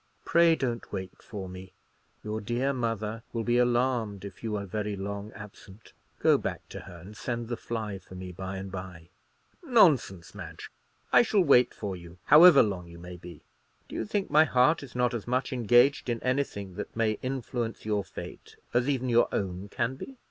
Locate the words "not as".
14.95-15.27